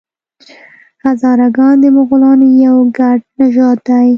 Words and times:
هزاره 1.05 1.47
ګان 1.57 1.75
د 1.83 1.85
مغولانو 1.97 2.47
یو 2.65 2.77
ګډ 2.97 3.19
نژاد 3.39 3.77
دی. 3.87 4.07